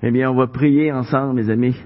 [0.00, 1.76] Eh bien, on va prier ensemble, mes amis.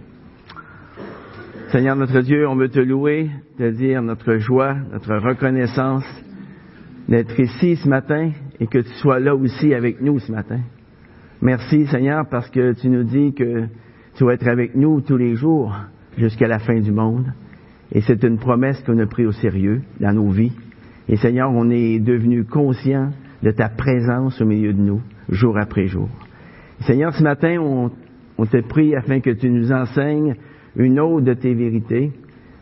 [1.70, 6.04] Seigneur notre Dieu, on veut te louer, te dire notre joie, notre reconnaissance
[7.08, 10.60] d'être ici ce matin et que tu sois là aussi avec nous ce matin.
[11.40, 13.64] Merci Seigneur parce que tu nous dis que
[14.16, 15.74] tu vas être avec nous tous les jours
[16.18, 17.32] jusqu'à la fin du monde.
[17.92, 20.52] Et c'est une promesse qu'on a pris au sérieux dans nos vies.
[21.08, 23.10] Et Seigneur, on est devenu conscient
[23.42, 25.00] de ta présence au milieu de nous,
[25.30, 26.10] jour après jour.
[26.82, 30.34] Seigneur, ce matin, on, te prie afin que tu nous enseignes
[30.74, 32.10] une autre de tes vérités,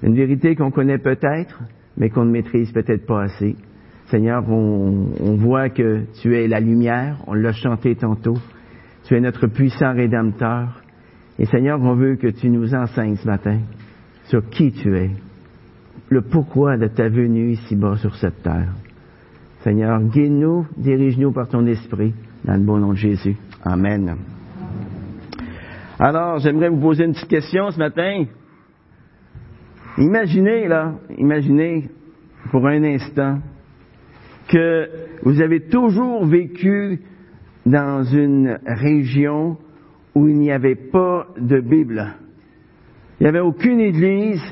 [0.03, 1.63] une vérité qu'on connaît peut-être,
[1.97, 3.57] mais qu'on ne maîtrise peut-être pas assez.
[4.07, 8.37] Seigneur, on, on, voit que tu es la lumière, on l'a chanté tantôt,
[9.05, 10.83] tu es notre puissant rédempteur.
[11.39, 13.61] Et Seigneur, on veut que tu nous enseignes ce matin
[14.25, 15.11] sur qui tu es,
[16.11, 18.75] le pourquoi de ta venue ici-bas sur cette terre.
[19.61, 22.13] Seigneur, guide-nous, dirige-nous par ton esprit,
[22.45, 23.37] dans le bon nom de Jésus.
[23.65, 24.17] Amen.
[25.99, 28.25] Alors, j'aimerais vous poser une petite question ce matin.
[29.99, 31.91] Imaginez, là, imaginez
[32.51, 33.41] pour un instant
[34.49, 34.89] que
[35.23, 37.01] vous avez toujours vécu
[37.67, 39.59] dans une région
[40.15, 42.15] où il n'y avait pas de Bible.
[43.21, 44.43] Il n'y avait aucune église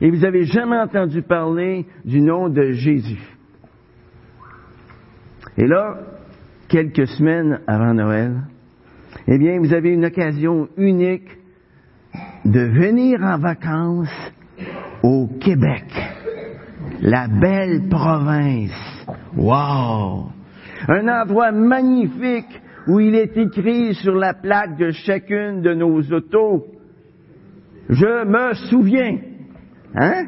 [0.00, 3.22] et vous n'avez jamais entendu parler du nom de Jésus.
[5.58, 5.98] Et là,
[6.68, 8.40] quelques semaines avant Noël,
[9.26, 11.28] eh bien, vous avez une occasion unique
[12.44, 14.32] de venir en vacances
[15.02, 15.84] au Québec,
[17.00, 19.06] la belle province.
[19.36, 20.28] Wow!
[20.88, 26.66] Un endroit magnifique où il est écrit sur la plaque de chacune de nos autos.
[27.88, 29.18] Je me souviens.
[29.94, 30.26] Hein?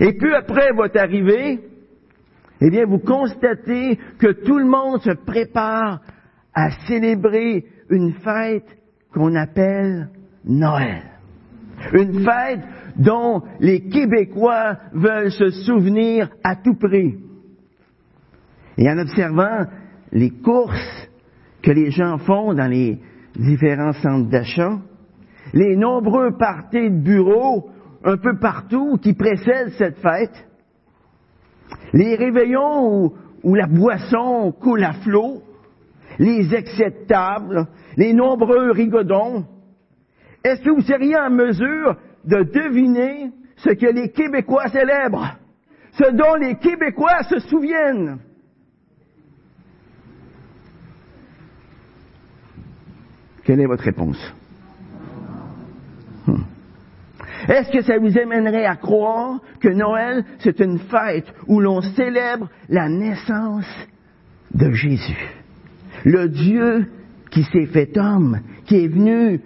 [0.00, 1.60] Et puis après votre arrivée,
[2.60, 6.00] eh bien, vous constatez que tout le monde se prépare
[6.54, 8.66] à célébrer une fête
[9.12, 10.08] qu'on appelle
[10.44, 11.02] Noël.
[11.92, 12.64] Une fête
[12.96, 17.16] dont les Québécois veulent se souvenir à tout prix.
[18.76, 19.66] Et en observant
[20.12, 21.08] les courses
[21.62, 22.98] que les gens font dans les
[23.36, 24.78] différents centres d'achat,
[25.52, 27.70] les nombreux parties de bureaux
[28.04, 30.46] un peu partout qui précèdent cette fête,
[31.92, 35.42] les réveillons où, où la boisson coule à flot,
[36.18, 39.46] les excès de table, les nombreux rigodons.
[40.44, 45.36] Est-ce que vous seriez en mesure de deviner ce que les Québécois célèbrent,
[45.92, 48.18] ce dont les Québécois se souviennent?
[53.44, 54.34] Quelle est votre réponse?
[56.26, 56.42] Hmm.
[57.48, 62.50] Est-ce que ça vous amènerait à croire que Noël, c'est une fête où l'on célèbre
[62.68, 63.64] la naissance
[64.52, 65.38] de Jésus?
[66.04, 66.86] Le Dieu
[67.30, 69.40] qui s'est fait homme, qui est venu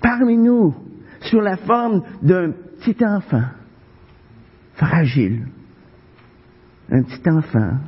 [0.00, 0.74] parmi nous
[1.20, 3.44] sous la forme d'un petit enfant,
[4.74, 5.46] fragile,
[6.90, 7.78] un petit enfant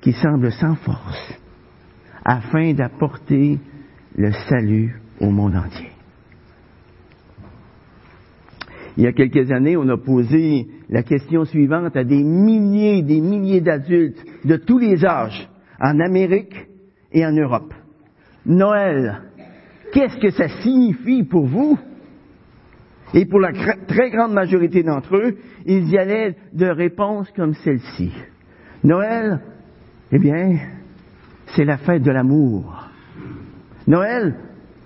[0.00, 1.34] qui semble sans force,
[2.24, 3.58] afin d'apporter
[4.16, 5.90] le salut au monde entier.
[8.96, 13.02] Il y a quelques années, on a posé la question suivante à des milliers et
[13.02, 15.48] des milliers d'adultes de tous les âges
[15.80, 16.54] en Amérique
[17.12, 17.74] et en Europe.
[18.46, 19.22] Noël,
[19.92, 21.78] qu'est-ce que ça signifie pour vous?
[23.12, 23.52] Et pour la
[23.88, 28.12] très grande majorité d'entre eux, ils y allaient de réponses comme celle-ci.
[28.84, 29.40] Noël,
[30.12, 30.58] eh bien,
[31.54, 32.88] c'est la fête de l'amour.
[33.86, 34.36] Noël,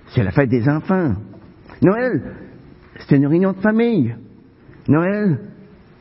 [0.08, 1.14] c'est la fête des enfants.
[1.82, 2.22] Noël,
[3.00, 4.14] c'est une réunion de famille.
[4.88, 5.38] Noël,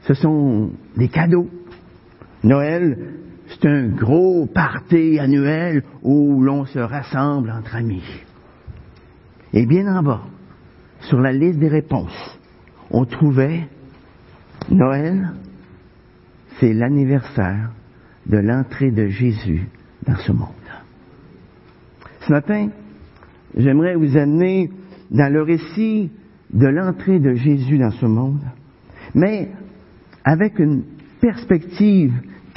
[0.01, 1.50] ce sont des cadeaux.
[2.44, 2.97] Noël,
[3.53, 8.03] c'est un gros party annuel où l'on se rassemble entre amis.
[9.53, 10.24] Et bien en bas,
[11.02, 12.40] sur la liste des réponses,
[12.90, 13.68] on trouvait
[14.69, 15.34] Noël,
[16.59, 17.72] c'est l'anniversaire
[18.25, 19.68] de l'entrée de Jésus
[20.08, 20.50] dans ce monde.
[22.22, 22.69] Ce matin,
[23.56, 24.72] j'aimerais vous amener
[25.12, 26.10] dans le récit
[26.54, 28.44] de l'entrée de Jésus dans ce monde,
[29.13, 29.50] mais
[30.24, 30.83] avec une
[31.19, 32.13] perspective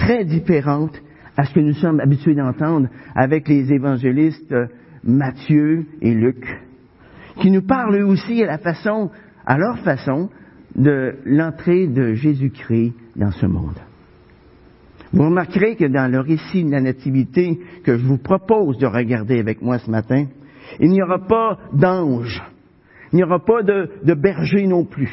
[0.07, 0.97] très différente
[1.37, 2.87] à ce que nous sommes habitués d'entendre
[3.17, 4.55] avec les évangélistes
[5.03, 6.47] Matthieu et Luc,
[7.41, 9.11] qui nous parlent aussi à la façon,
[9.45, 10.31] à leur façon,
[10.77, 13.81] de l'entrée de Jésus-Christ dans ce monde.
[15.13, 19.41] Vous remarquerez que dans le récit de la Nativité que je vous propose de regarder
[19.41, 20.27] avec moi ce matin,
[20.79, 22.45] il n'y aura pas d'ange,
[23.13, 25.11] il n'y aura pas de, de berger non plus,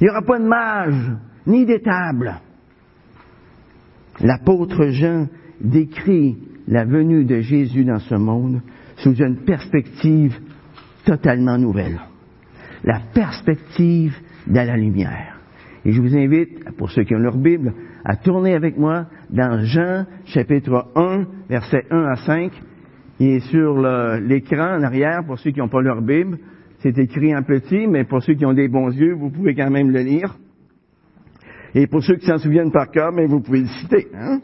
[0.00, 1.12] il n'y aura pas de mage,
[1.46, 2.40] ni d'étable,
[4.20, 5.28] L'apôtre Jean
[5.60, 6.36] décrit
[6.68, 8.60] la venue de Jésus dans ce monde
[8.96, 10.36] sous une perspective
[11.04, 12.00] totalement nouvelle.
[12.84, 14.16] La perspective
[14.46, 15.38] de la lumière.
[15.84, 17.72] Et je vous invite, pour ceux qui ont leur Bible,
[18.04, 22.52] à tourner avec moi dans Jean chapitre 1, versets 1 à 5.
[23.20, 23.80] Il est sur
[24.20, 26.38] l'écran en arrière pour ceux qui n'ont pas leur Bible.
[26.78, 29.70] C'est écrit en petit, mais pour ceux qui ont des bons yeux, vous pouvez quand
[29.70, 30.36] même le lire.
[31.76, 34.08] Et pour ceux qui s'en souviennent par cœur, mais vous pouvez le citer.
[34.14, 34.40] Hein?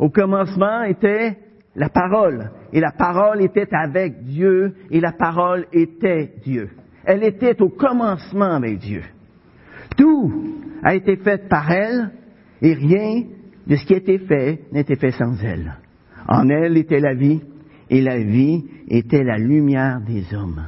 [0.00, 1.38] Au commencement était
[1.76, 6.70] la parole, et la parole était avec Dieu, et la parole était Dieu.
[7.04, 9.02] Elle était au commencement avec Dieu.
[9.96, 12.10] Tout a été fait par elle,
[12.60, 13.26] et rien
[13.64, 15.76] de ce qui a été fait n'était fait sans elle.
[16.26, 17.42] En elle était la vie,
[17.90, 20.66] et la vie était la lumière des hommes.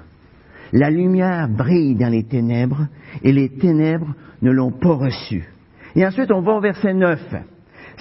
[0.72, 2.87] La lumière brille dans les ténèbres,
[3.25, 5.49] et les ténèbres ne l'ont pas reçue.
[5.94, 7.20] Et ensuite, on va au verset 9.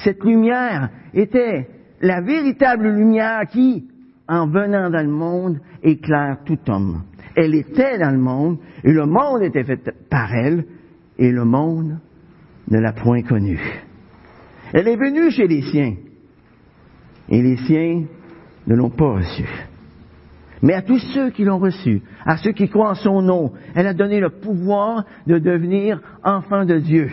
[0.03, 1.67] Cette lumière était
[2.01, 3.87] la véritable lumière qui,
[4.27, 7.03] en venant dans le monde, éclaire tout homme.
[7.35, 10.65] Elle était dans le monde, et le monde était fait par elle,
[11.17, 11.99] et le monde
[12.69, 13.61] ne l'a point connue.
[14.73, 15.95] Elle est venue chez les siens,
[17.29, 18.05] et les siens
[18.67, 19.67] ne l'ont pas reçue.
[20.61, 23.87] Mais à tous ceux qui l'ont reçue, à ceux qui croient en son nom, elle
[23.87, 27.09] a donné le pouvoir de devenir enfants de Dieu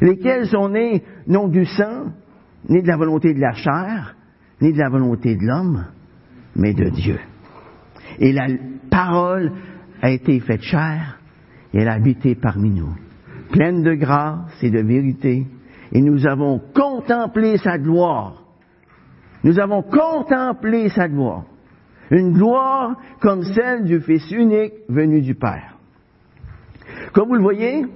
[0.00, 2.12] lesquels sont nés non du sang,
[2.68, 4.16] ni de la volonté de la chair,
[4.60, 5.86] ni de la volonté de l'homme,
[6.56, 7.18] mais de Dieu.
[8.18, 8.46] Et la
[8.90, 9.52] parole
[10.02, 11.18] a été faite chair
[11.72, 12.94] et elle a habité parmi nous,
[13.50, 15.46] pleine de grâce et de vérité,
[15.92, 18.42] et nous avons contemplé sa gloire.
[19.42, 21.44] Nous avons contemplé sa gloire.
[22.10, 25.76] Une gloire comme celle du Fils unique venu du Père.
[27.12, 27.86] Comme vous le voyez,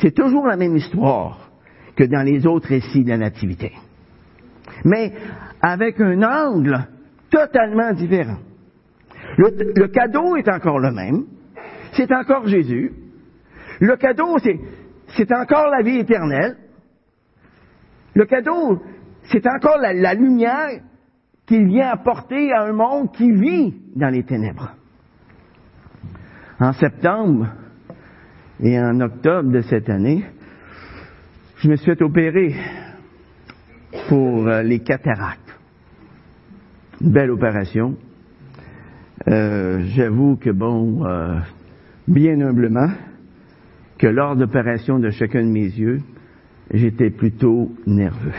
[0.00, 1.50] c'est toujours la même histoire
[1.96, 3.72] que dans les autres récits de la Nativité.
[4.84, 5.12] Mais
[5.60, 6.86] avec un angle
[7.30, 8.38] totalement différent.
[9.36, 11.24] Le, cadeau est encore le même.
[11.92, 12.92] C'est encore Jésus.
[13.80, 16.56] Le cadeau, c'est, encore la vie éternelle.
[18.14, 18.82] Le cadeau,
[19.24, 20.80] c'est encore la, lumière
[21.46, 24.74] qu'il vient apporter à un monde qui vit dans les ténèbres.
[26.60, 27.46] En septembre,
[28.60, 30.24] et en octobre de cette année,
[31.58, 32.54] je me suis fait opérer
[34.08, 35.40] pour euh, les cataractes.
[37.00, 37.96] Une belle opération.
[39.28, 41.38] Euh, j'avoue que, bon, euh,
[42.06, 42.88] bien humblement,
[43.98, 46.00] que lors d'opération de chacun de mes yeux,
[46.72, 48.32] j'étais plutôt nerveux.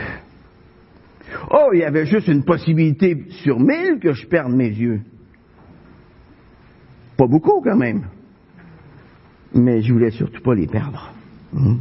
[1.50, 5.00] Oh, il y avait juste une possibilité sur mille que je perde mes yeux.
[7.16, 8.02] Pas beaucoup quand même
[9.54, 11.12] mais je voulais surtout pas les perdre.
[11.52, 11.76] Hmm?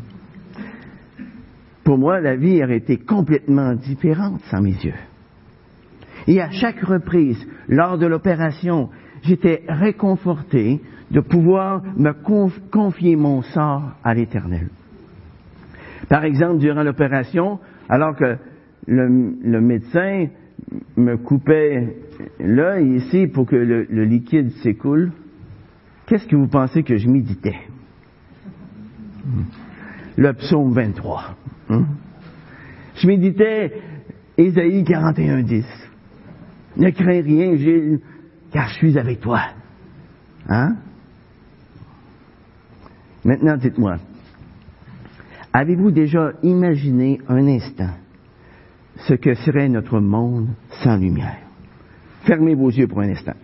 [1.84, 4.94] Pour moi, la vie aurait été complètement différente sans mes yeux.
[6.28, 8.90] Et à chaque reprise, lors de l'opération,
[9.24, 12.12] j'étais réconforté de pouvoir me
[12.70, 14.70] confier mon sort à l'Éternel.
[16.08, 18.38] Par exemple, durant l'opération, alors que
[18.88, 20.28] le, médecin
[20.98, 21.96] me coupait
[22.40, 25.12] l'œil ici pour que le liquide s'écoule,
[26.10, 27.56] Qu'est-ce que vous pensez que je méditais?
[30.18, 31.36] Le psaume 23.
[31.70, 31.86] Hein?
[32.96, 33.80] Je méditais
[34.36, 35.66] Ésaïe 41, 10.
[36.78, 38.00] Ne crains rien, Gilles,
[38.52, 39.40] car je suis avec toi.
[40.48, 40.78] Hein?
[43.24, 43.98] Maintenant, dites-moi,
[45.54, 47.94] avez-vous déjà imaginé un instant
[48.96, 50.48] ce que serait notre monde
[50.82, 51.38] sans lumière?
[52.24, 53.36] Fermez vos yeux pour un instant.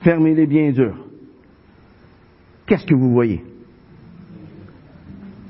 [0.00, 0.96] Fermez-les bien dur.
[2.66, 3.44] Qu'est-ce que vous voyez?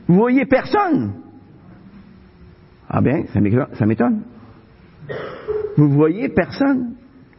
[0.09, 1.14] Vous voyez personne.
[2.88, 4.23] Ah bien, ça m'étonne.
[5.76, 6.95] Vous voyez personne.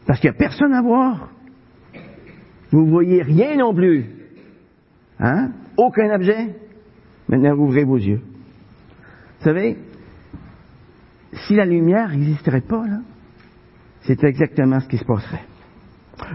[0.06, 1.30] Parce qu'il n'y a personne à voir.
[2.72, 4.06] Vous voyez rien non plus.
[5.20, 5.52] Hein?
[5.78, 6.56] Aucun objet.
[7.28, 8.22] Maintenant, ouvrez vos yeux.
[9.40, 9.78] Vous savez,
[11.34, 13.00] si la lumière n'existerait pas, là,
[14.02, 15.46] c'est exactement ce qui se passerait.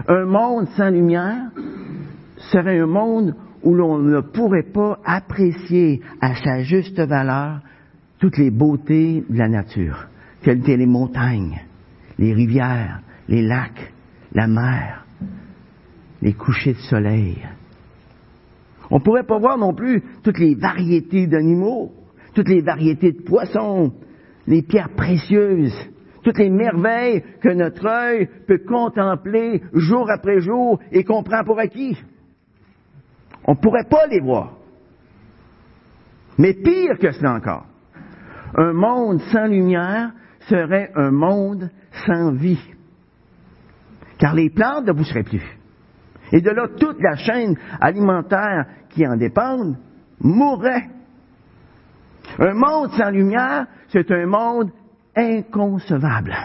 [0.07, 1.49] Un monde sans lumière
[2.51, 7.61] serait un monde où l'on ne pourrait pas apprécier à sa juste valeur
[8.19, 10.07] toutes les beautés de la nature,
[10.41, 11.61] telles que les montagnes,
[12.19, 13.93] les rivières, les lacs,
[14.33, 15.05] la mer,
[16.21, 17.37] les couchers de soleil.
[18.89, 21.91] On ne pourrait pas voir non plus toutes les variétés d'animaux,
[22.33, 23.93] toutes les variétés de poissons,
[24.45, 25.75] les pierres précieuses,
[26.23, 31.97] toutes les merveilles que notre œil peut contempler jour après jour et qu'on pour acquis.
[33.45, 34.57] On ne pourrait pas les voir.
[36.37, 37.65] Mais pire que cela encore,
[38.55, 41.69] un monde sans lumière serait un monde
[42.05, 42.61] sans vie.
[44.17, 45.43] car les plantes ne pousseraient plus.
[46.31, 49.75] Et de là, toute la chaîne alimentaire qui en dépend
[50.19, 50.89] mourrait.
[52.39, 54.71] Un monde sans lumière, c'est un monde
[55.17, 56.35] inconcevable.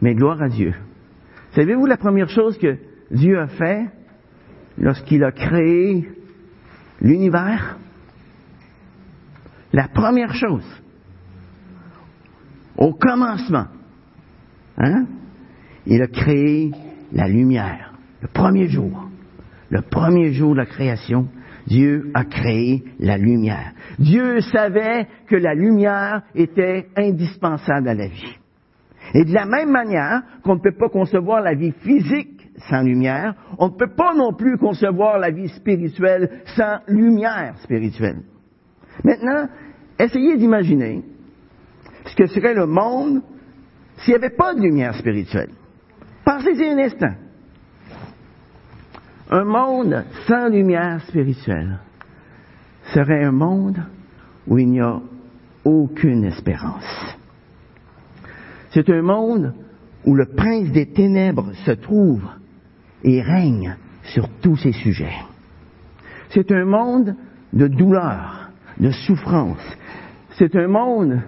[0.00, 0.74] Mais gloire à Dieu.
[1.54, 2.78] Savez-vous la première chose que
[3.10, 3.86] Dieu a fait
[4.78, 6.08] lorsqu'il a créé
[7.00, 7.78] l'univers?
[9.72, 10.64] La première chose,
[12.76, 13.66] au commencement,
[14.78, 15.06] hein,
[15.84, 16.70] il a créé
[17.12, 17.92] la lumière.
[18.22, 19.08] Le premier jour,
[19.68, 21.28] le premier jour de la création,
[21.68, 23.72] Dieu a créé la lumière.
[23.98, 28.38] Dieu savait que la lumière était indispensable à la vie.
[29.14, 33.34] Et de la même manière qu'on ne peut pas concevoir la vie physique sans lumière,
[33.58, 38.22] on ne peut pas non plus concevoir la vie spirituelle sans lumière spirituelle.
[39.04, 39.48] Maintenant,
[39.98, 41.02] essayez d'imaginer
[42.06, 43.22] ce que serait le monde
[43.98, 45.50] s'il n'y avait pas de lumière spirituelle.
[46.24, 47.14] Pensez-y un instant.
[49.30, 51.78] Un monde sans lumière spirituelle
[52.94, 53.78] serait un monde
[54.46, 55.00] où il n'y a
[55.64, 57.16] aucune espérance.
[58.70, 59.52] C'est un monde
[60.06, 62.26] où le prince des ténèbres se trouve
[63.04, 65.18] et règne sur tous ces sujets.
[66.30, 67.14] C'est un monde
[67.52, 69.76] de douleur, de souffrance.
[70.38, 71.20] C'est un monde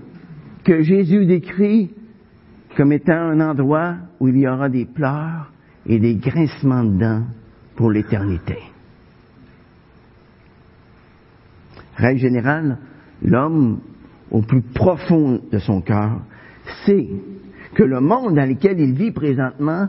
[0.65, 1.91] que Jésus décrit
[2.79, 5.53] comme étant un endroit où il y aura des pleurs
[5.85, 7.25] et des grincements de dents
[7.77, 8.59] pour l'éternité.
[11.97, 12.79] Règle générale,
[13.23, 13.81] l'homme,
[14.31, 16.21] au plus profond de son cœur,
[16.87, 17.09] sait
[17.75, 19.89] que le monde dans lequel il vit présentement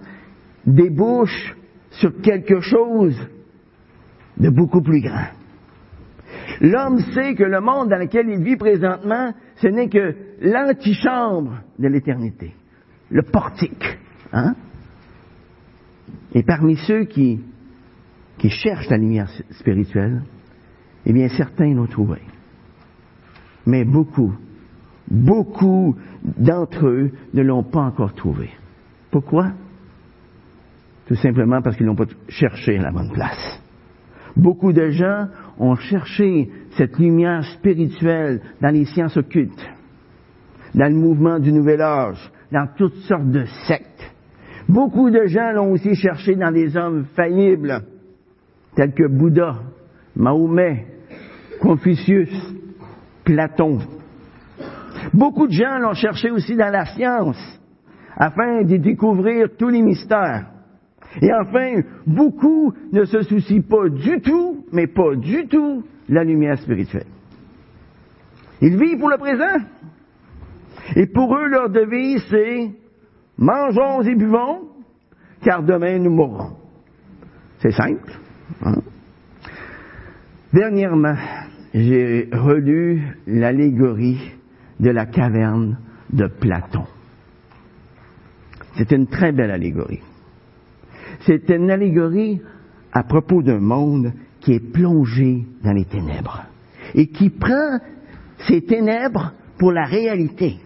[0.65, 1.55] débouche
[1.91, 3.17] sur quelque chose
[4.38, 5.27] de beaucoup plus grand.
[6.59, 11.88] L'homme sait que le monde dans lequel il vit présentement, ce n'est que l'antichambre de
[11.88, 12.53] l'éternité,
[13.09, 14.00] le portique.
[14.31, 14.55] Hein?
[16.33, 17.41] Et parmi ceux qui,
[18.41, 20.24] qui cherchent la lumière spirituelle,
[21.05, 22.17] eh bien, certains l'ont trouvé.
[23.67, 24.33] Mais beaucoup,
[25.07, 28.50] beaucoup d'entre eux ne l'ont pas encore trouvé.
[29.12, 29.51] Pourquoi?
[31.05, 33.62] Tout simplement parce qu'ils n'ont pas cherché à la bonne place.
[34.36, 35.27] Beaucoup de gens
[35.60, 39.69] ont cherché cette lumière spirituelle dans les sciences occultes,
[40.74, 44.15] dans le mouvement du Nouvel Âge, dans toutes sortes de sectes.
[44.67, 47.83] Beaucoup de gens l'ont aussi cherché dans des hommes faillibles,
[48.75, 49.59] tels que Bouddha,
[50.15, 50.85] Mahomet,
[51.61, 52.29] Confucius,
[53.23, 53.79] Platon.
[55.13, 57.59] Beaucoup de gens l'ont cherché aussi dans la science,
[58.15, 60.47] afin de découvrir tous les mystères.
[61.21, 66.23] Et enfin, beaucoup ne se soucient pas du tout, mais pas du tout, de la
[66.23, 67.07] lumière spirituelle.
[68.61, 69.65] Ils vivent pour le présent.
[70.95, 72.71] Et pour eux, leur devise, c'est
[73.37, 74.69] mangeons et buvons,
[75.43, 76.55] car demain nous mourrons.
[77.59, 78.20] C'est simple.
[78.63, 78.81] Hein?
[80.53, 81.15] Dernièrement,
[81.74, 84.20] j'ai relu l'allégorie
[84.79, 85.77] de la caverne
[86.12, 86.86] de Platon.
[88.75, 90.01] C'est une très belle allégorie.
[91.22, 92.41] C'est une allégorie
[92.91, 96.43] à propos d'un monde qui est plongé dans les ténèbres
[96.96, 97.79] et qui prend
[98.48, 100.58] ces ténèbres pour la réalité.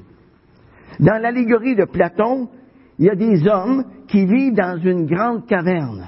[0.99, 2.49] Dans l'allégorie de Platon,
[2.97, 6.07] il y a des hommes qui vivent dans une grande caverne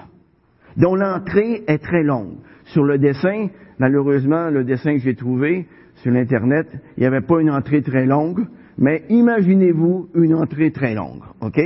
[0.78, 2.38] dont l'entrée est très longue.
[2.66, 3.48] Sur le dessin,
[3.80, 8.06] malheureusement, le dessin que j'ai trouvé sur l'Internet, il n'y avait pas une entrée très
[8.06, 8.46] longue,
[8.78, 11.60] mais imaginez-vous une entrée très longue, OK?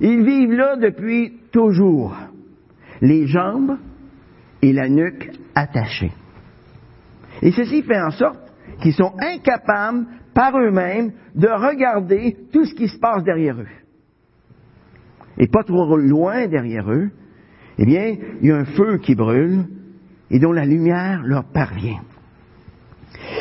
[0.00, 2.16] Ils vivent là depuis toujours,
[3.00, 3.78] les jambes
[4.60, 6.12] et la nuque attachées.
[7.42, 12.88] Et ceci fait en sorte qu'ils sont incapables par eux-mêmes de regarder tout ce qui
[12.88, 13.68] se passe derrière eux.
[15.38, 17.10] Et pas trop loin derrière eux,
[17.78, 19.66] eh bien, il y a un feu qui brûle
[20.30, 22.02] et dont la lumière leur parvient.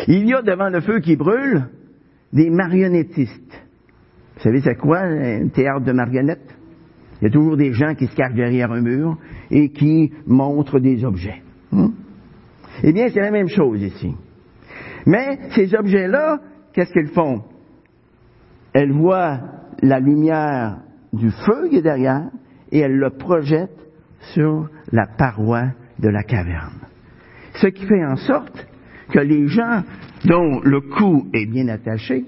[0.08, 1.68] Il y a devant le feu qui brûle
[2.32, 3.64] des marionnettistes.
[4.36, 6.56] Vous savez, c'est quoi un théâtre de marionnettes?
[7.22, 9.18] Il y a toujours des gens qui se cachent derrière un mur
[9.50, 11.42] et qui montrent des objets.
[11.72, 11.92] Hmm?
[12.84, 14.14] Eh bien, c'est la même chose ici.
[15.06, 16.40] Mais ces objets-là,
[16.74, 17.44] qu'est-ce qu'ils font?
[18.74, 19.40] Elles voient
[19.82, 20.80] la lumière
[21.14, 22.30] du feu qui est derrière
[22.72, 23.83] et elles le projettent
[24.34, 25.68] sur la paroi
[26.00, 26.80] de la caverne.
[27.56, 28.68] Ce qui fait en sorte
[29.12, 29.84] que les gens
[30.26, 32.26] dont le cou est bien attaché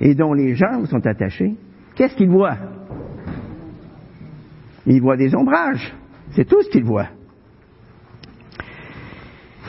[0.00, 1.54] et dont les jambes sont attachées,
[1.94, 2.58] qu'est-ce qu'ils voient?
[4.86, 5.94] Ils voient des ombrages.
[6.32, 7.08] C'est tout ce qu'ils voient.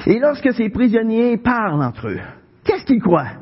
[0.05, 2.19] Et lorsque ces prisonniers parlent entre eux,
[2.63, 3.33] qu'est-ce qu'ils croient?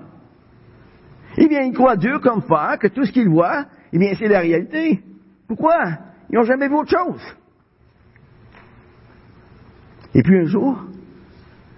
[1.37, 4.27] Eh bien, ils croient Dieu comme Père, que tout ce qu'ils voient Eh bien, c'est
[4.27, 5.01] la réalité.
[5.47, 5.97] Pourquoi?
[6.31, 7.21] Ils n'ont jamais vu autre chose.
[10.13, 10.81] Et puis un jour,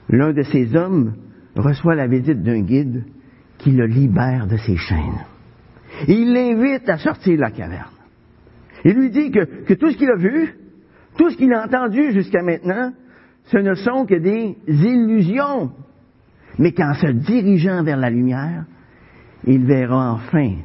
[0.09, 1.15] l'un de ces hommes
[1.55, 3.03] reçoit la visite d'un guide
[3.57, 5.25] qui le libère de ses chaînes.
[6.07, 7.89] Et il l'invite à sortir de la caverne.
[8.85, 10.55] Il lui dit que, que tout ce qu'il a vu,
[11.17, 12.91] tout ce qu'il a entendu jusqu'à maintenant,
[13.45, 15.71] ce ne sont que des illusions.
[16.59, 18.65] Mais qu'en se dirigeant vers la lumière,
[19.45, 20.57] il verra enfin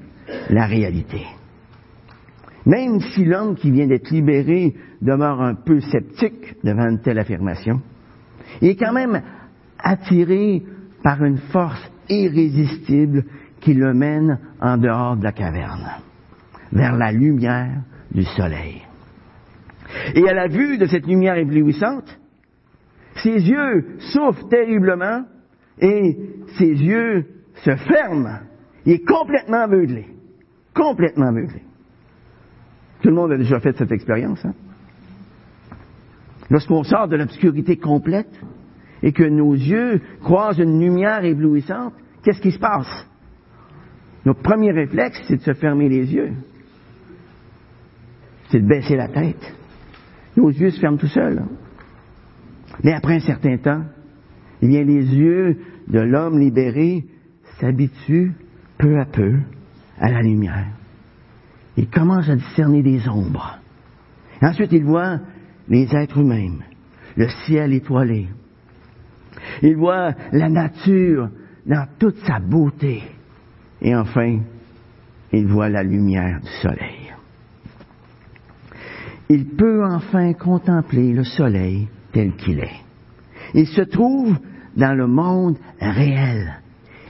[0.50, 1.26] la réalité.
[2.68, 7.80] Même si l'homme qui vient d'être libéré demeure un peu sceptique devant une telle affirmation,
[8.60, 9.22] il est quand même
[9.78, 10.62] attiré
[11.02, 13.24] par une force irrésistible
[13.60, 15.88] qui le mène en dehors de la caverne,
[16.70, 18.82] vers la lumière du soleil.
[20.14, 22.18] Et à la vue de cette lumière éblouissante,
[23.14, 25.24] ses yeux souffrent terriblement
[25.80, 26.18] et
[26.58, 27.24] ses yeux
[27.64, 28.40] se ferment.
[28.84, 30.06] Il est complètement aveuglé.
[30.74, 31.62] Complètement aveuglé.
[33.08, 34.44] Tout le monde a déjà fait cette expérience.
[34.44, 34.52] Hein?
[36.50, 38.38] Lorsqu'on sort de l'obscurité complète
[39.02, 43.08] et que nos yeux croisent une lumière éblouissante, qu'est-ce qui se passe?
[44.26, 46.34] Notre premier réflexe, c'est de se fermer les yeux.
[48.50, 49.54] C'est de baisser la tête.
[50.36, 51.42] Nos yeux se ferment tout seuls.
[52.84, 53.84] Mais après un certain temps,
[54.60, 57.06] eh bien, les yeux de l'homme libéré
[57.58, 58.34] s'habituent
[58.76, 59.32] peu à peu
[59.98, 60.74] à la lumière.
[61.78, 63.56] Il commence à discerner des ombres.
[64.42, 65.20] ensuite, il voit
[65.68, 66.56] les êtres humains,
[67.16, 68.26] le ciel étoilé.
[69.62, 71.30] Il voit la nature
[71.64, 73.04] dans toute sa beauté.
[73.80, 74.40] Et enfin,
[75.32, 77.12] il voit la lumière du soleil.
[79.28, 82.80] Il peut enfin contempler le soleil tel qu'il est.
[83.54, 84.36] Il se trouve
[84.76, 86.60] dans le monde réel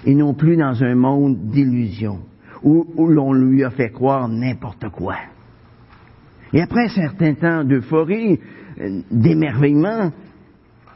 [0.04, 2.20] et non plus dans un monde d'illusions
[2.62, 5.16] où, l'on lui a fait croire n'importe quoi.
[6.52, 8.40] Et après un certain temps d'euphorie,
[8.80, 10.10] euh, d'émerveillement,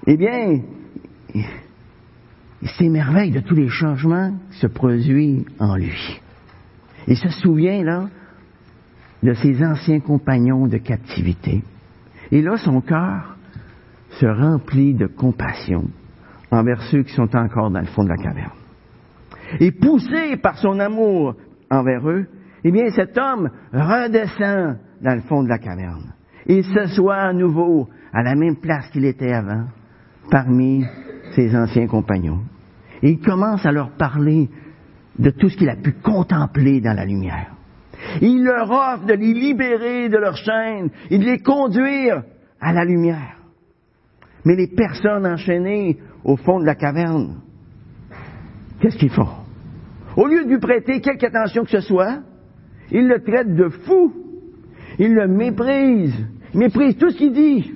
[0.06, 0.60] eh bien,
[1.34, 6.20] il s'émerveille de tous les changements qui se produisent en lui.
[7.06, 8.08] Il se souvient, là,
[9.22, 11.62] de ses anciens compagnons de captivité.
[12.30, 13.36] Et là, son cœur
[14.10, 15.84] se remplit de compassion
[16.50, 18.50] envers ceux qui sont encore dans le fond de la caverne.
[19.60, 21.34] Et poussé par son amour
[21.72, 22.26] envers eux,
[22.64, 26.12] eh bien, cet homme redescend dans le fond de la caverne.
[26.46, 29.64] Il s'assoit à nouveau à la même place qu'il était avant,
[30.30, 30.84] parmi
[31.34, 32.42] ses anciens compagnons.
[33.02, 34.48] Et il commence à leur parler
[35.18, 37.52] de tout ce qu'il a pu contempler dans la lumière.
[38.20, 42.22] Il leur offre de les libérer de leurs chaînes et de les conduire
[42.60, 43.38] à la lumière.
[44.44, 47.40] Mais les personnes enchaînées au fond de la caverne,
[48.80, 49.41] qu'est-ce qu'ils font?
[50.16, 52.20] Au lieu de lui prêter quelque attention que ce soit,
[52.90, 54.12] ils le traitent de fou.
[54.98, 56.26] Ils le méprisent.
[56.52, 57.72] Ils méprisent tout ce qu'il dit.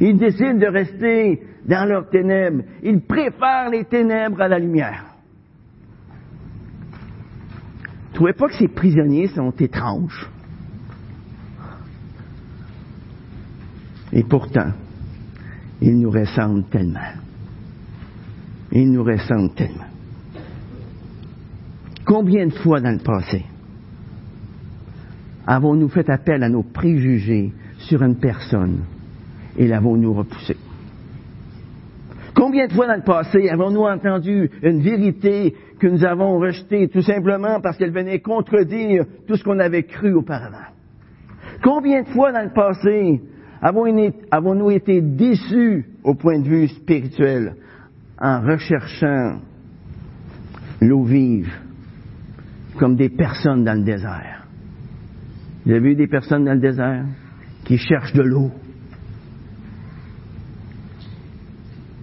[0.00, 2.62] Ils décident de rester dans leurs ténèbres.
[2.82, 5.04] Ils préfèrent les ténèbres à la lumière.
[8.10, 10.28] Ne trouvez pas que ces prisonniers sont étranges?
[14.12, 14.72] Et pourtant,
[15.80, 17.00] ils nous ressemblent tellement.
[18.70, 19.91] Ils nous ressemblent tellement.
[22.04, 23.44] Combien de fois dans le passé
[25.46, 28.84] avons-nous fait appel à nos préjugés sur une personne
[29.56, 30.56] et l'avons-nous repoussé?
[32.34, 37.02] Combien de fois dans le passé avons-nous entendu une vérité que nous avons rejetée tout
[37.02, 40.70] simplement parce qu'elle venait contredire tout ce qu'on avait cru auparavant?
[41.62, 43.20] Combien de fois dans le passé
[43.60, 47.54] avons-nous été déçus au point de vue spirituel
[48.18, 49.38] en recherchant
[50.80, 51.52] l'eau vive
[52.78, 54.46] comme des personnes dans le désert?
[55.64, 57.04] Vous avez vu des personnes dans le désert
[57.64, 58.50] qui cherchent de l'eau?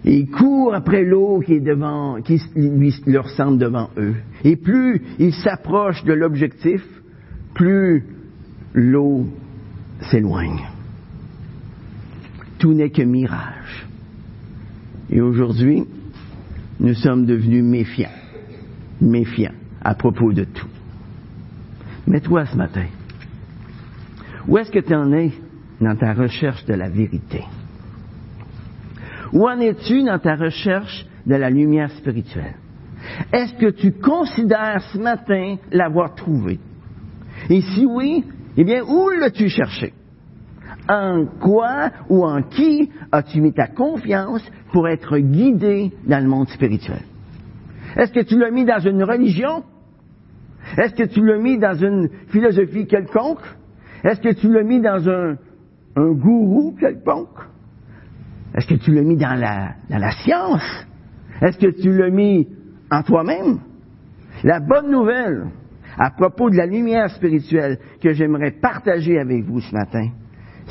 [0.06, 2.42] Ils courent après l'eau qui est devant, qui
[3.06, 4.16] leur semble devant eux.
[4.44, 6.82] Et plus ils s'approchent de l'objectif,
[7.54, 8.06] plus
[8.74, 9.28] l'eau
[10.10, 10.62] s'éloigne.
[12.58, 13.88] Tout n'est que mirage.
[15.10, 15.84] Et aujourd'hui,
[16.80, 18.10] nous sommes devenus méfiants,
[19.02, 20.68] méfiants à propos de tout.
[22.08, 22.86] Mais toi, ce matin,
[24.48, 25.32] où est-ce que tu en es
[25.80, 27.44] dans ta recherche de la vérité?
[29.32, 32.56] Où en es-tu dans ta recherche de la lumière spirituelle?
[33.32, 36.60] Est-ce que tu considères ce matin l'avoir trouvé?
[37.50, 38.26] Et si oui,
[38.58, 39.94] eh bien, où l'as-tu cherché?
[40.90, 46.50] En quoi ou en qui as-tu mis ta confiance pour être guidé dans le monde
[46.50, 47.04] spirituel?
[47.96, 49.64] Est-ce que tu l'as mis dans une religion?
[50.78, 53.42] Est-ce que tu l'as mis dans une philosophie quelconque?
[54.04, 55.38] Est-ce que tu l'as mis dans un,
[55.96, 57.40] gourou quelconque?
[58.56, 60.86] Est-ce que tu l'as mis dans la, dans la science?
[61.42, 62.48] Est-ce que tu l'as mis
[62.92, 63.60] en toi-même?
[64.44, 65.48] La bonne nouvelle
[65.98, 70.10] à propos de la lumière spirituelle que j'aimerais partager avec vous ce matin,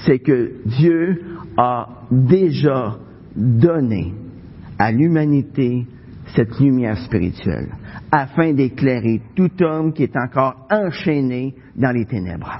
[0.06, 1.22] c'est que Dieu
[1.56, 2.96] a déjà
[3.36, 4.14] donné
[4.78, 5.86] à l'humanité
[6.34, 7.68] cette lumière spirituelle
[8.10, 12.58] afin d'éclairer tout homme qui est encore enchaîné dans les ténèbres.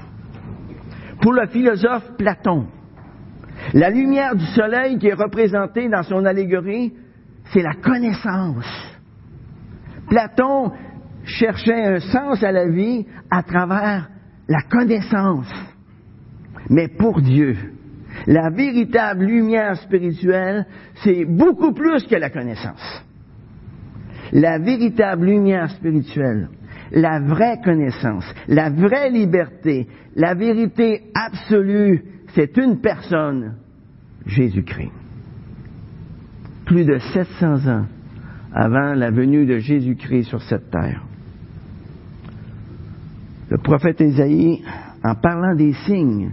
[1.21, 2.67] Pour le philosophe Platon,
[3.73, 6.93] la lumière du soleil qui est représentée dans son allégorie,
[7.51, 8.65] c'est la connaissance.
[10.07, 10.71] Platon
[11.23, 14.09] cherchait un sens à la vie à travers
[14.47, 15.51] la connaissance.
[16.69, 17.55] Mais pour Dieu,
[18.27, 20.65] la véritable lumière spirituelle,
[21.03, 23.03] c'est beaucoup plus que la connaissance.
[24.31, 26.49] La véritable lumière spirituelle,
[26.91, 32.03] la vraie connaissance, la vraie liberté, la vérité absolue,
[32.35, 33.55] c'est une personne,
[34.25, 34.91] Jésus-Christ.
[36.65, 37.85] Plus de 700 ans
[38.53, 41.03] avant la venue de Jésus-Christ sur cette terre.
[43.49, 44.63] Le prophète Isaïe,
[45.03, 46.31] en parlant des signes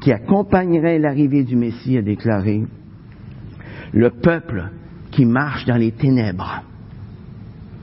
[0.00, 2.64] qui accompagneraient l'arrivée du Messie, a déclaré,
[3.92, 4.70] le peuple
[5.10, 6.62] qui marche dans les ténèbres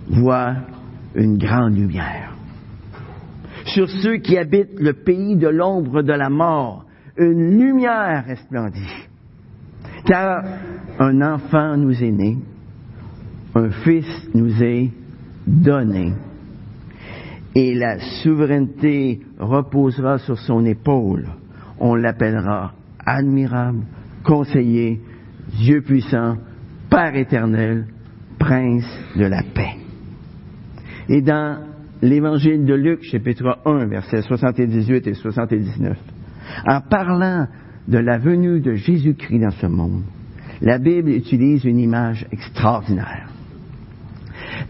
[0.08, 0.56] voit
[1.16, 2.34] une grande lumière.
[3.66, 6.86] Sur ceux qui habitent le pays de l'ombre de la mort,
[7.18, 9.08] une lumière resplendit.
[10.06, 10.44] Car
[11.00, 12.38] un enfant nous est né,
[13.56, 14.92] un fils nous est
[15.48, 16.14] donné,
[17.56, 21.28] et la souveraineté reposera sur son épaule.
[21.80, 22.74] On l'appellera
[23.06, 23.84] admirable,
[24.24, 25.02] conseiller,
[25.58, 26.38] Dieu puissant,
[26.90, 27.88] Père éternel,
[28.38, 29.85] Prince de la paix.
[31.10, 31.60] Et dans
[32.02, 35.98] l'évangile de Luc, chapitre 1, versets 78 et 79,
[36.68, 37.48] en parlant
[37.88, 40.04] de la venue de Jésus-Christ dans ce monde,
[40.62, 43.30] la Bible utilise une image extraordinaire.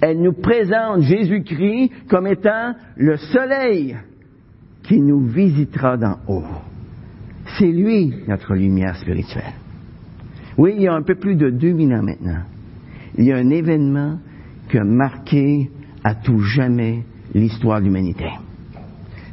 [0.01, 3.95] Elle nous présente Jésus-Christ comme étant le soleil
[4.83, 6.43] qui nous visitera d'en haut.
[7.57, 9.53] C'est lui notre lumière spirituelle.
[10.57, 12.43] Oui, il y a un peu plus de 2000 ans maintenant,
[13.17, 14.19] il y a un événement
[14.69, 15.69] qui a marqué
[16.05, 18.29] à tout jamais l'histoire de l'humanité.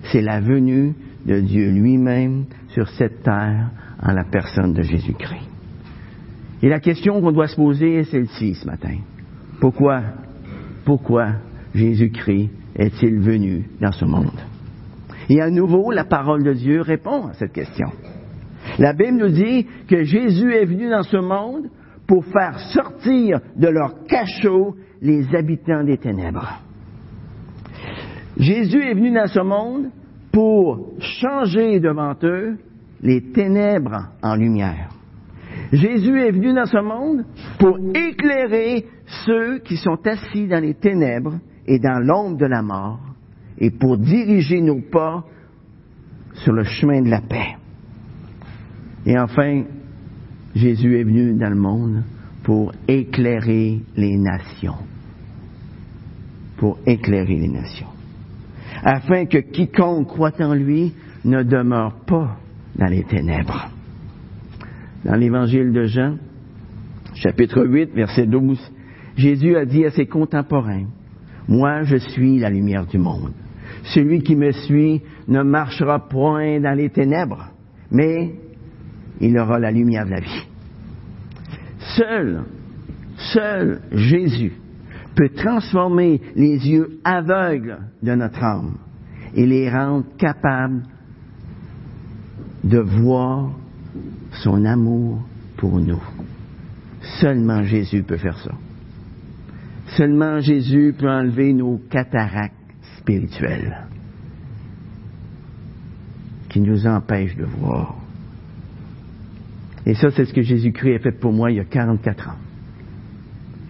[0.04, 0.94] C'est la venue
[1.26, 3.70] de Dieu lui-même sur cette terre
[4.02, 5.50] en la personne de Jésus-Christ.
[6.62, 8.96] Et la question qu'on doit se poser est celle-ci ce matin.
[9.60, 10.00] Pourquoi,
[10.86, 11.32] pourquoi
[11.74, 14.40] Jésus-Christ est-il venu dans ce monde?
[15.28, 17.88] Et à nouveau, la parole de Dieu répond à cette question.
[18.78, 21.66] La Bible nous dit que Jésus est venu dans ce monde
[22.06, 26.60] pour faire sortir de leur cachot les habitants des ténèbres.
[28.38, 29.90] Jésus est venu dans ce monde
[30.32, 32.56] pour changer devant eux
[33.02, 34.88] les ténèbres en lumière.
[35.72, 37.24] Jésus est venu dans ce monde
[37.58, 38.86] pour éclairer
[39.26, 43.00] ceux qui sont assis dans les ténèbres et dans l'ombre de la mort
[43.58, 45.24] et pour diriger nos pas
[46.34, 47.56] sur le chemin de la paix.
[49.04, 49.64] Et enfin,
[50.54, 52.04] Jésus est venu dans le monde
[52.44, 54.91] pour éclairer les nations.
[56.62, 57.88] Pour éclairer les nations.
[58.84, 60.94] Afin que quiconque croit en lui
[61.24, 62.36] ne demeure pas
[62.76, 63.68] dans les ténèbres.
[65.04, 66.18] Dans l'évangile de Jean,
[67.16, 68.60] chapitre 8, verset 12,
[69.16, 70.84] Jésus a dit à ses contemporains,
[71.48, 73.32] Moi je suis la lumière du monde.
[73.92, 77.48] Celui qui me suit ne marchera point dans les ténèbres,
[77.90, 78.36] mais
[79.20, 80.46] il aura la lumière de la vie.
[81.96, 82.44] Seul,
[83.16, 84.52] seul Jésus
[85.14, 88.76] peut transformer les yeux aveugles de notre âme
[89.34, 90.82] et les rendre capables
[92.64, 93.50] de voir
[94.42, 95.22] son amour
[95.56, 96.02] pour nous.
[97.20, 98.52] Seulement Jésus peut faire ça.
[99.96, 102.54] Seulement Jésus peut enlever nos cataractes
[102.98, 103.86] spirituelles
[106.48, 107.96] qui nous empêchent de voir.
[109.84, 112.36] Et ça, c'est ce que Jésus-Christ a fait pour moi il y a 44 ans.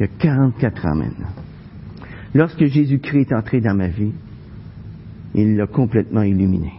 [0.02, 1.30] Y a 44 ans maintenant.
[2.34, 4.10] Lorsque Jésus-Christ est entré dans ma vie,
[5.32, 6.72] il l'a complètement illuminé.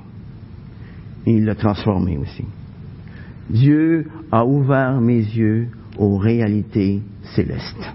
[1.25, 2.43] Il l'a transformé aussi.
[3.49, 7.01] Dieu a ouvert mes yeux aux réalités
[7.33, 7.93] célestes.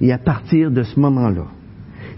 [0.00, 1.46] Et à partir de ce moment-là,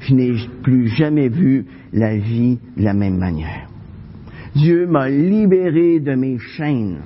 [0.00, 3.68] je n'ai plus jamais vu la vie de la même manière.
[4.56, 7.00] Dieu m'a libéré de mes chaînes.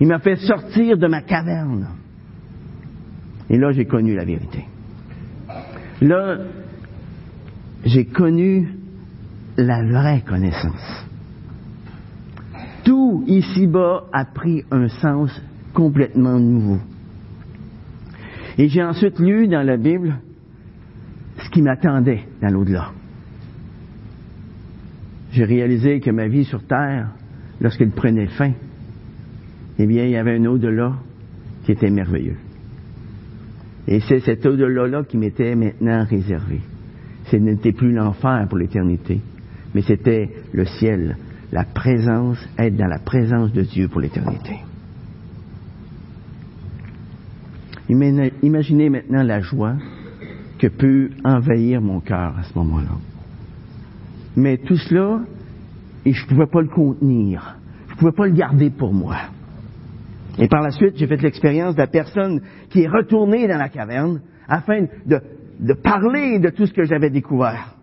[0.00, 2.01] Il m'a fait sortir de ma caverne.
[3.50, 4.64] Et là, j'ai connu la vérité.
[6.00, 6.38] Là,
[7.84, 8.68] j'ai connu
[9.56, 11.06] la vraie connaissance.
[12.84, 15.30] Tout ici-bas a pris un sens
[15.74, 16.78] complètement nouveau.
[18.58, 20.18] Et j'ai ensuite lu dans la Bible
[21.38, 22.92] ce qui m'attendait dans l'au-delà.
[25.32, 27.08] J'ai réalisé que ma vie sur Terre,
[27.60, 28.52] lorsqu'elle prenait fin,
[29.78, 30.94] eh bien, il y avait un au-delà
[31.64, 32.36] qui était merveilleux.
[33.88, 36.60] Et c'est cet au-delà-là qui m'était maintenant réservé.
[37.26, 39.20] Ce n'était plus l'enfer pour l'éternité,
[39.74, 41.16] mais c'était le ciel,
[41.50, 44.58] la présence, être dans la présence de Dieu pour l'éternité.
[47.88, 49.76] Imaginez maintenant la joie
[50.58, 52.96] que peut envahir mon cœur à ce moment-là.
[54.36, 55.20] Mais tout cela,
[56.06, 57.56] je ne pouvais pas le contenir.
[57.88, 59.16] Je ne pouvais pas le garder pour moi.
[60.38, 62.40] Et par la suite, j'ai fait l'expérience de la personne
[62.70, 65.20] qui est retournée dans la caverne afin de,
[65.60, 67.74] de parler de tout ce que j'avais découvert.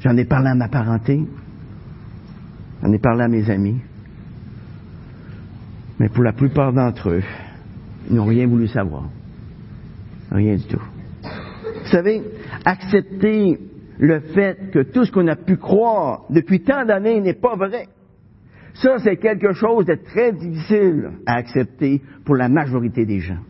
[0.00, 1.20] J'en ai parlé à ma parenté,
[2.82, 3.80] j'en ai parlé à mes amis,
[5.98, 7.22] mais pour la plupart d'entre eux,
[8.08, 9.04] ils n'ont rien voulu savoir.
[10.30, 10.80] Rien du tout.
[11.22, 12.22] Vous savez,
[12.64, 13.58] accepter
[13.98, 17.88] le fait que tout ce qu'on a pu croire depuis tant d'années n'est pas vrai.
[18.80, 23.40] Ça, c'est quelque chose de très difficile à accepter pour la majorité des gens.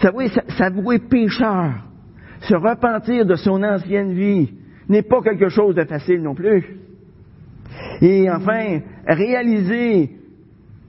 [0.00, 1.74] S'avouer, s'avouer pécheur,
[2.40, 4.52] se repentir de son ancienne vie,
[4.88, 6.64] n'est pas quelque chose de facile non plus.
[8.00, 10.10] Et enfin, réaliser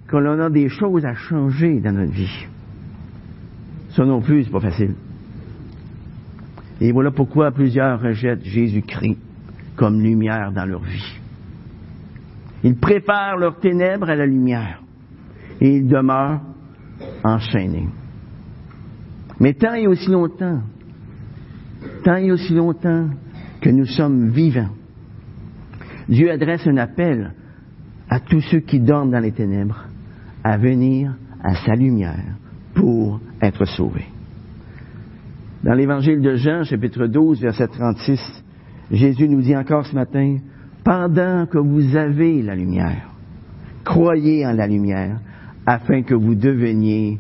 [0.10, 2.46] qu'on a des choses à changer dans notre vie.
[3.90, 4.94] Ça non plus, c'est pas facile.
[6.80, 9.18] Et voilà pourquoi plusieurs rejettent Jésus-Christ
[9.76, 11.23] comme lumière dans leur vie.
[12.64, 14.82] Ils préfèrent leurs ténèbres à la lumière
[15.60, 16.42] et ils demeurent
[17.24, 17.88] enchaînés.
[19.40, 20.62] Mais tant et aussi longtemps,
[22.04, 23.10] tant et aussi longtemps
[23.62, 24.70] que nous sommes vivants,
[26.08, 27.34] Dieu adresse un appel
[28.10, 29.86] à tous ceux qui dorment dans les ténèbres
[30.44, 32.36] à venir à sa lumière
[32.74, 34.08] pour être sauvés.
[35.64, 38.20] Dans l'évangile de Jean, chapitre 12, verset 36,
[38.92, 40.38] Jésus nous dit encore ce matin,
[40.84, 43.10] pendant que vous avez la lumière,
[43.84, 45.20] croyez en la lumière
[45.66, 47.20] afin que vous deveniez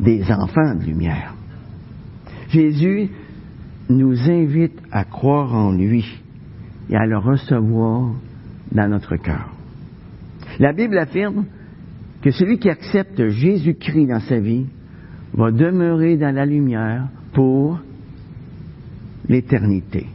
[0.00, 1.34] des enfants de lumière.
[2.48, 3.08] Jésus
[3.88, 6.04] nous invite à croire en lui
[6.88, 8.14] et à le recevoir
[8.72, 9.50] dans notre cœur.
[10.58, 11.44] La Bible affirme
[12.22, 14.66] que celui qui accepte Jésus-Christ dans sa vie
[15.34, 17.78] va demeurer dans la lumière pour
[19.28, 20.06] l'éternité.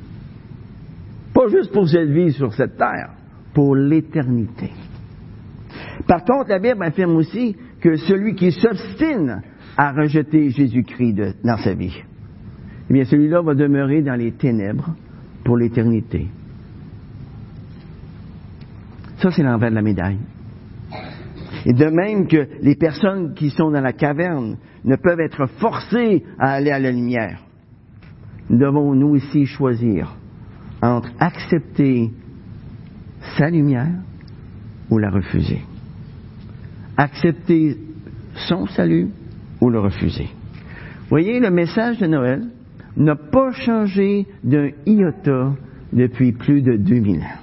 [1.42, 3.14] Pas juste pour cette vie sur cette terre,
[3.56, 4.70] pour l'éternité.
[6.08, 9.42] Par contre, la Bible affirme aussi que celui qui s'obstine
[9.76, 12.00] à rejeter Jésus-Christ dans sa vie,
[12.90, 14.94] eh bien celui-là va demeurer dans les ténèbres
[15.44, 16.28] pour l'éternité.
[19.18, 20.20] Ça, c'est l'envers de la médaille.
[21.66, 26.24] Et de même que les personnes qui sont dans la caverne ne peuvent être forcées
[26.38, 27.42] à aller à la lumière,
[28.50, 30.18] nous devons nous aussi choisir
[30.82, 32.12] entre accepter
[33.38, 34.00] sa lumière
[34.90, 35.62] ou la refuser.
[36.98, 37.78] Accepter
[38.36, 39.10] son salut
[39.60, 40.30] ou le refuser.
[41.10, 42.48] Voyez, le message de Noël
[42.98, 45.54] n'a pas changé d'un iota
[45.94, 47.40] depuis plus de 2000 ans.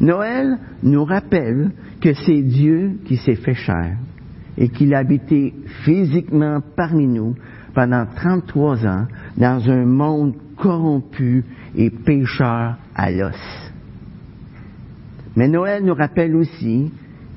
[0.00, 3.96] Noël nous rappelle que c'est Dieu qui s'est fait chair
[4.56, 7.34] et qu'il a habité physiquement parmi nous
[7.74, 11.44] pendant 33 ans dans un monde corrompu
[11.76, 13.36] et pécheur à l'os.
[15.36, 16.90] Mais Noël nous rappelle aussi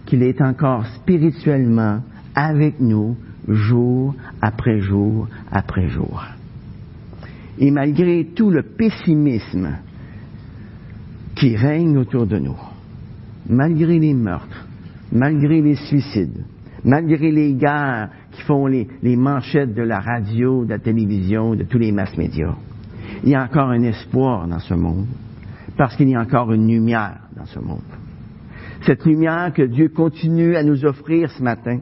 [0.06, 3.18] qu'il est encore spirituellement avec nous
[3.50, 6.24] jour après jour après jour.
[7.60, 9.76] Et malgré tout le pessimisme
[11.36, 12.60] qui règne autour de nous,
[13.50, 14.68] malgré les meurtres,
[15.12, 16.46] malgré les suicides,
[16.86, 18.88] malgré les guerres qui font les,
[19.18, 22.56] manchettes de la radio, de la télévision, de tous les mass médias,
[23.24, 25.08] il y a encore un espoir dans ce monde,
[25.78, 27.82] parce qu'il y a encore une lumière dans ce monde.
[28.82, 31.80] Cette lumière que Dieu continue à nous offrir ce matin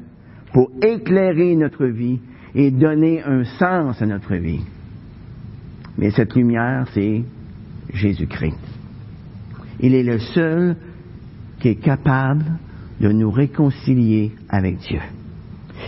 [0.53, 2.19] pour éclairer notre vie
[2.53, 4.61] et donner un sens à notre vie.
[5.97, 7.23] Mais cette lumière, c'est
[7.93, 8.57] Jésus-Christ.
[9.79, 10.77] Il est le seul
[11.59, 12.45] qui est capable
[13.01, 15.01] de nous réconcilier avec Dieu.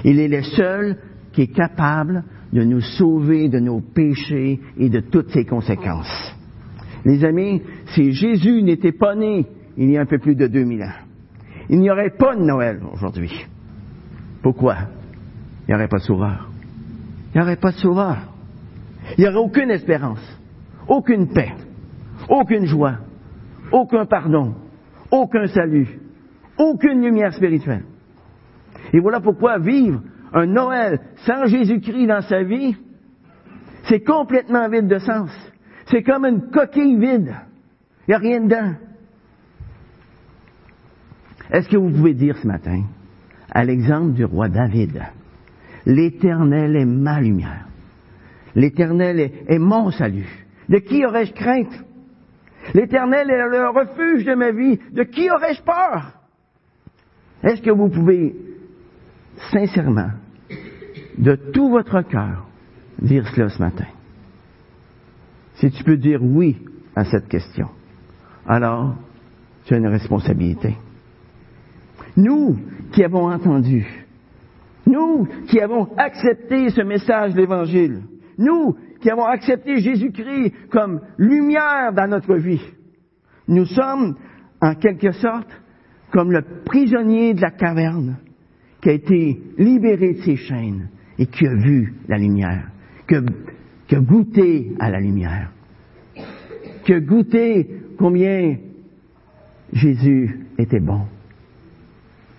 [0.03, 0.97] Il est le seul
[1.31, 2.23] qui est capable
[2.53, 6.33] de nous sauver de nos péchés et de toutes ses conséquences.
[7.05, 9.45] Les amis, si Jésus n'était pas né
[9.77, 10.91] il y a un peu plus de 2000 ans,
[11.69, 13.31] il n'y aurait pas de Noël aujourd'hui.
[14.41, 14.75] Pourquoi?
[15.67, 16.49] Il n'y aurait pas de sauveur.
[17.33, 18.17] Il n'y aurait pas de sauveur.
[19.17, 20.37] Il n'y aurait aucune espérance.
[20.87, 21.53] aucune paix,
[22.29, 22.99] aucune joie,
[23.71, 24.55] aucun pardon,
[25.11, 25.99] aucun salut,
[26.57, 27.83] aucune lumière spirituelle.
[28.93, 30.01] Et voilà pourquoi vivre
[30.37, 32.75] un Noël sans Jésus-Christ dans sa vie,
[33.85, 35.31] c'est complètement vide de sens.
[35.87, 37.35] C'est comme une coquille vide.
[38.07, 38.73] Il n'y a rien dedans.
[41.51, 42.83] Est-ce que vous pouvez dire ce matin,
[43.51, 45.01] à l'exemple du roi David,
[45.85, 47.65] l'Éternel est ma lumière.
[48.53, 50.45] L'Éternel est, mon salut.
[50.69, 51.83] De qui aurais-je crainte?
[52.73, 54.77] L'Éternel est le refuge de ma vie.
[54.91, 56.11] De qui aurais-je peur?
[57.43, 58.35] Est-ce que vous pouvez
[59.51, 60.09] sincèrement,
[61.17, 62.45] de tout votre cœur,
[63.01, 63.87] dire cela ce matin?
[65.55, 66.57] Si tu peux dire oui
[66.95, 67.67] à cette question,
[68.47, 68.95] alors
[69.65, 70.77] tu as une responsabilité.
[72.15, 72.57] Nous
[72.91, 73.85] qui avons entendu,
[74.85, 78.03] nous qui avons accepté ce message de l'Évangile,
[78.37, 82.61] nous qui avons accepté Jésus-Christ comme lumière dans notre vie,
[83.47, 84.15] nous sommes
[84.61, 85.49] en quelque sorte
[86.11, 88.17] comme le prisonnier de la caverne
[88.81, 92.69] qui a été libéré de ses chaînes et qui a vu la lumière,
[93.07, 93.15] qui
[93.95, 95.51] a, goûté à la lumière,
[96.83, 98.57] qui a goûté combien
[99.73, 101.01] Jésus était bon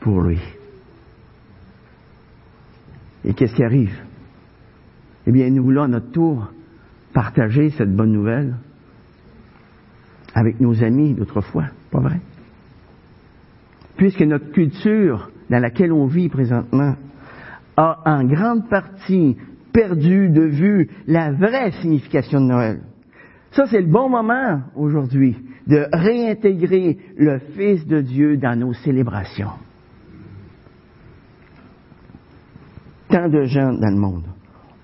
[0.00, 0.38] pour lui.
[3.24, 3.94] Et qu'est-ce qui arrive?
[5.26, 6.50] Eh bien, nous voulons à notre tour
[7.12, 8.56] partager cette bonne nouvelle
[10.34, 12.20] avec nos amis d'autrefois, pas vrai?
[13.96, 16.94] Puisque notre culture dans laquelle on vit présentement
[17.78, 19.36] a en grande partie
[19.72, 22.80] perdu de vue la vraie signification de Noël.
[23.52, 25.36] Ça, c'est le bon moment aujourd'hui
[25.68, 29.52] de réintégrer le Fils de Dieu dans nos célébrations.
[33.08, 34.24] Tant de gens dans le monde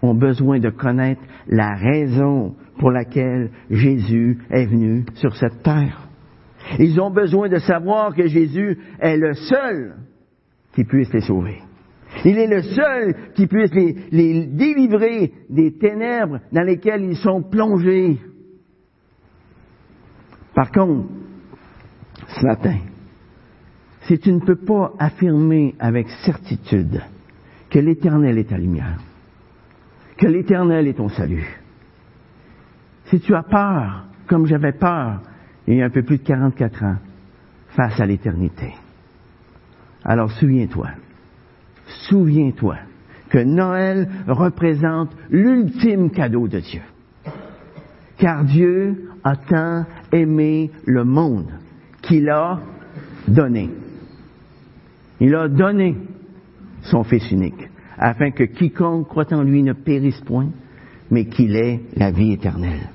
[0.01, 6.09] ont besoin de connaître la raison pour laquelle Jésus est venu sur cette terre.
[6.79, 9.97] Ils ont besoin de savoir que Jésus est le seul
[10.75, 11.64] qui puisse les sauver.
[12.25, 18.19] Il est le seul qui puisse les, délivrer des ténèbres dans lesquelles ils sont plongés.
[20.55, 21.09] Par contre,
[22.29, 22.79] ce matin,
[24.03, 27.03] si tu ne peux pas affirmer avec certitude
[27.71, 29.01] que l'Éternel est ta lumière,
[30.17, 31.61] que l'Éternel est ton salut,
[33.07, 35.23] si tu as peur, comme j'avais peur
[35.67, 36.97] il y a un peu plus de 44 ans,
[37.71, 38.73] face à l'éternité,
[40.05, 40.91] alors souviens-toi,
[42.09, 42.77] souviens-toi
[43.31, 46.83] que Noël représente l'ultime cadeau de Dieu.
[48.19, 51.51] Car Dieu a tant aimé le monde
[52.03, 52.61] qu'il a
[53.27, 53.71] donné.
[55.21, 55.97] Il a donné
[56.83, 60.51] son Fils unique, afin que quiconque croit en lui ne périsse point,
[61.11, 62.89] mais qu'il ait la vie éternelle.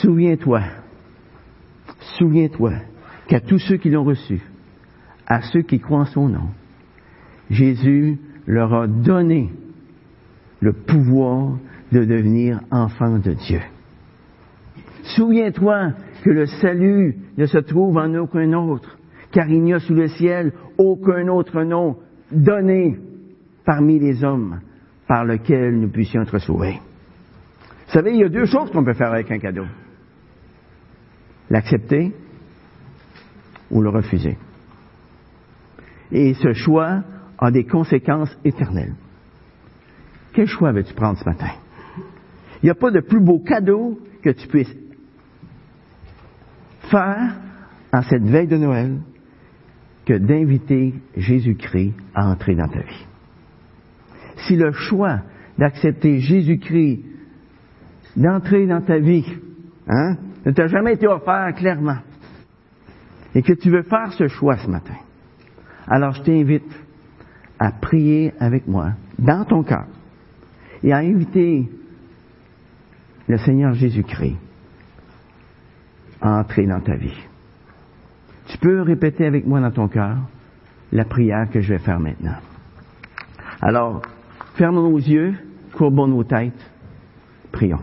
[0.00, 0.60] Souviens-toi
[2.18, 2.72] Souviens-toi
[3.28, 4.40] qu'à tous ceux qui l'ont reçu,
[5.26, 6.48] à ceux qui croient en son nom,
[7.50, 9.50] Jésus leur a donné
[10.60, 11.58] le pouvoir
[11.92, 13.60] de devenir enfants de Dieu.
[15.16, 15.92] Souviens-toi
[16.24, 18.98] que le salut ne se trouve en aucun autre,
[19.30, 21.96] car il n'y a sous le ciel aucun autre nom
[22.32, 22.98] donné
[23.64, 24.60] parmi les hommes
[25.06, 26.80] par lequel nous puissions être sauvés.
[27.86, 29.64] Vous savez, il y a deux choses qu'on peut faire avec un cadeau
[31.50, 32.12] l'accepter
[33.70, 34.36] ou le refuser.
[36.10, 37.02] Et ce choix
[37.38, 38.94] a des conséquences éternelles.
[40.32, 41.50] Quel choix veux-tu prendre ce matin?
[42.62, 44.74] Il n'y a pas de plus beau cadeau que tu puisses
[46.90, 47.34] faire
[47.92, 48.98] en cette veille de Noël
[50.06, 53.06] que d'inviter Jésus-Christ à entrer dans ta vie.
[54.46, 55.20] Si le choix
[55.58, 57.04] d'accepter Jésus-Christ,
[58.16, 59.26] d'entrer dans ta vie,
[59.88, 61.98] hein, ne t'a jamais été offert clairement,
[63.38, 64.96] et que tu veux faire ce choix ce matin,
[65.86, 66.68] alors je t'invite
[67.60, 69.86] à prier avec moi dans ton cœur
[70.82, 71.68] et à inviter
[73.28, 74.36] le Seigneur Jésus-Christ
[76.20, 77.16] à entrer dans ta vie.
[78.48, 80.16] Tu peux répéter avec moi dans ton cœur
[80.90, 82.38] la prière que je vais faire maintenant.
[83.60, 84.02] Alors,
[84.56, 85.34] fermons nos yeux,
[85.74, 86.72] courbons nos têtes,
[87.52, 87.82] prions.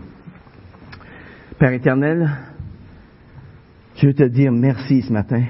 [1.57, 2.29] Père éternel,
[3.95, 5.43] je veux te dire merci ce matin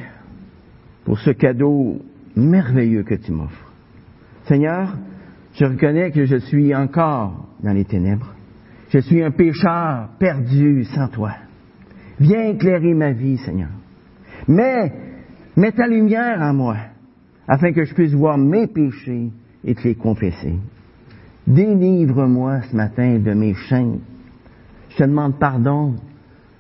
[1.04, 2.02] pour ce cadeau
[2.36, 3.72] merveilleux que tu m'offres.
[4.46, 4.96] Seigneur,
[5.54, 8.34] je reconnais que je suis encore dans les ténèbres.
[8.90, 11.32] Je suis un pécheur perdu sans toi.
[12.20, 13.70] Viens éclairer ma vie, Seigneur.
[14.48, 14.94] Mais,
[15.56, 16.78] mets ta lumière en moi,
[17.48, 19.32] afin que je puisse voir mes péchés
[19.64, 20.56] et te les confesser.
[21.48, 24.00] Délivre-moi ce matin de mes chaînes.
[24.90, 25.96] Je te demande pardon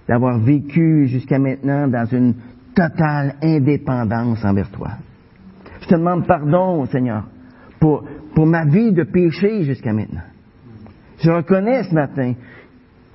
[0.07, 2.35] d'avoir vécu jusqu'à maintenant dans une
[2.75, 4.91] totale indépendance envers toi.
[5.81, 7.25] Je te demande pardon, Seigneur,
[7.79, 8.03] pour,
[8.33, 10.23] pour ma vie de péché jusqu'à maintenant.
[11.19, 12.33] Je reconnais ce matin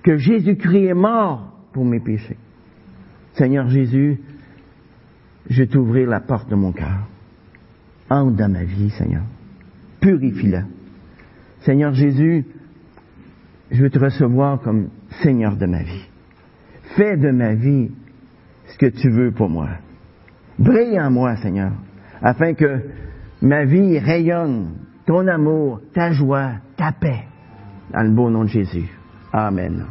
[0.02, 2.38] que Jésus-Christ est mort pour mes péchés.
[3.34, 4.20] Seigneur Jésus,
[5.48, 7.06] je vais t'ouvrir la porte de mon cœur.
[8.08, 9.22] Entre dans ma vie, Seigneur.
[10.00, 10.64] Purifie-la.
[11.60, 12.46] Seigneur Jésus,
[13.70, 14.88] je veux te recevoir comme
[15.22, 16.09] Seigneur de ma vie.
[16.96, 17.90] Fais de ma vie
[18.66, 19.68] ce que tu veux pour moi.
[20.58, 21.72] Brille en moi, Seigneur,
[22.20, 22.80] afin que
[23.42, 24.74] ma vie rayonne
[25.06, 27.24] ton amour, ta joie, ta paix,
[27.92, 28.88] dans le beau nom de Jésus.
[29.32, 29.84] Amen.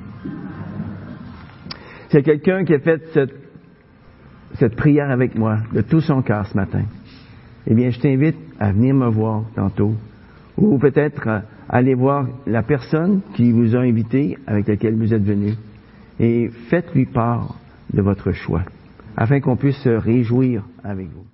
[2.10, 3.34] C'est quelqu'un qui a fait cette,
[4.56, 6.84] cette prière avec moi de tout son cœur ce matin.
[7.68, 9.93] Eh bien, je t'invite à venir me voir tantôt,
[10.58, 15.54] ou peut-être aller voir la personne qui vous a invité, avec laquelle vous êtes venu,
[16.20, 17.55] et faites-lui part
[17.93, 18.63] de votre choix,
[19.15, 21.30] afin qu'on puisse se réjouir avec vous.